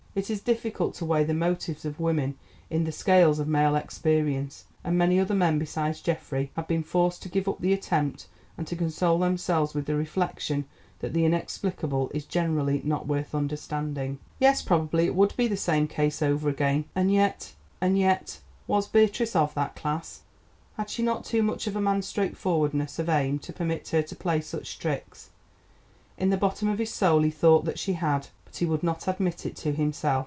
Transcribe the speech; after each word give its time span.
It 0.13 0.29
is 0.29 0.41
difficult 0.41 0.93
to 0.95 1.05
weigh 1.05 1.23
the 1.23 1.33
motives 1.33 1.85
of 1.85 1.97
women 1.97 2.37
in 2.69 2.83
the 2.83 2.91
scales 2.91 3.39
of 3.39 3.47
male 3.47 3.77
experience, 3.77 4.65
and 4.83 4.97
many 4.97 5.17
other 5.21 5.33
men 5.33 5.57
besides 5.57 6.01
Geoffrey 6.01 6.51
have 6.57 6.67
been 6.67 6.83
forced 6.83 7.23
to 7.23 7.29
give 7.29 7.47
up 7.47 7.61
the 7.61 7.71
attempt 7.71 8.27
and 8.57 8.67
to 8.67 8.75
console 8.75 9.19
themselves 9.19 9.73
with 9.73 9.85
the 9.85 9.95
reflection 9.95 10.65
that 10.99 11.13
the 11.13 11.23
inexplicable 11.23 12.11
is 12.13 12.25
generally 12.25 12.81
not 12.83 13.07
worth 13.07 13.33
understanding. 13.33 14.19
Yes, 14.37 14.61
probably 14.61 15.05
it 15.05 15.15
would 15.15 15.33
be 15.37 15.47
the 15.47 15.55
same 15.55 15.87
case 15.87 16.21
over 16.21 16.49
again. 16.49 16.83
And 16.93 17.09
yet, 17.09 17.53
and 17.79 17.97
yet—was 17.97 18.89
Beatrice 18.89 19.33
of 19.33 19.53
that 19.53 19.77
class? 19.77 20.23
Had 20.75 20.89
she 20.89 21.01
not 21.03 21.23
too 21.23 21.41
much 21.41 21.67
of 21.67 21.75
a 21.77 21.79
man's 21.79 22.05
straightforwardness 22.05 22.99
of 22.99 23.07
aim 23.07 23.39
to 23.39 23.53
permit 23.53 23.87
her 23.95 24.01
to 24.01 24.15
play 24.17 24.41
such 24.41 24.77
tricks? 24.77 25.29
In 26.17 26.31
the 26.31 26.37
bottom 26.37 26.67
of 26.67 26.79
his 26.79 26.91
soul 26.93 27.21
he 27.21 27.31
thought 27.31 27.63
that 27.63 27.79
she 27.79 27.93
had, 27.93 28.27
but 28.53 28.57
he 28.57 28.65
would 28.65 28.83
not 28.83 29.07
admit 29.07 29.45
it 29.45 29.55
to 29.55 29.71
himself. 29.71 30.11